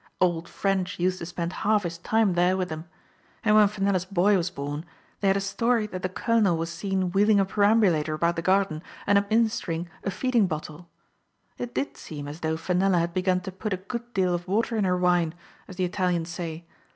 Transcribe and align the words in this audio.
Old 0.19 0.47
Ffrench 0.49 0.97
used 0.97 1.19
to 1.19 1.27
spend 1.27 1.53
half 1.61 1.83
his 1.83 1.99
time 1.99 2.33
there 2.33 2.57
with 2.57 2.71
*em. 2.71 2.85
And 3.45 3.55
when 3.55 3.67
Fenella's 3.67 4.03
boy 4.05 4.35
was 4.35 4.49
born, 4.49 4.83
they 5.19 5.27
had 5.27 5.37
a 5.37 5.39
story 5.39 5.85
that 5.85 6.01
the 6.01 6.09
colonel 6.09 6.57
was 6.57 6.71
seen 6.73 7.11
wheeling 7.11 7.39
a 7.39 7.45
perambulator 7.45 8.15
about 8.15 8.35
the 8.35 8.41
garden, 8.41 8.81
and 9.05 9.19
administering 9.19 9.87
a 10.03 10.09
feeding 10.09 10.47
bottle. 10.47 10.89
It 11.59 11.75
did 11.75 11.97
seem 11.97 12.27
as 12.27 12.39
though 12.39 12.57
Fenella 12.57 12.97
had 12.97 13.13
begun 13.13 13.41
to 13.41 13.51
put 13.51 13.73
a 13.73 13.77
good 13.77 14.11
deal 14.15 14.33
of 14.33 14.47
water 14.47 14.75
in 14.75 14.85
her 14.85 14.97
wine, 14.97 15.35
as 15.67 15.75
the 15.75 15.85
Italians 15.85 16.29
say. 16.29 16.65